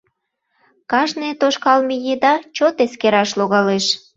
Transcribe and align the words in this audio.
Кажне 0.91 1.29
тошкалме 1.41 1.95
еда 2.13 2.33
чот 2.55 2.75
эскераш 2.85 3.29
логалеш. 3.39 3.85